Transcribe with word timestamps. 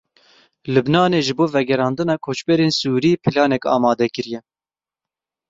Lubnanê 0.73 1.19
ji 1.27 1.33
bo 1.37 1.45
vegerandina 1.55 2.15
koçberên 2.25 2.71
Sûrî 2.79 3.11
planek 3.23 3.63
amade 3.75 4.07
kiriye. 4.15 4.39